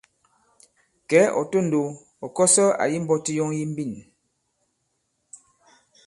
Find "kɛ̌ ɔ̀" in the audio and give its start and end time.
1.09-1.45